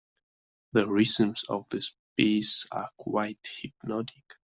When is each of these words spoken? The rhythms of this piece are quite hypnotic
The 0.71 0.89
rhythms 0.89 1.43
of 1.47 1.69
this 1.69 1.95
piece 2.17 2.65
are 2.71 2.89
quite 2.97 3.37
hypnotic 3.45 4.23